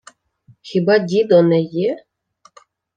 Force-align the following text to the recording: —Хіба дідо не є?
—Хіба 0.61 0.97
дідо 0.99 1.41
не 1.41 1.61
є? 1.61 2.03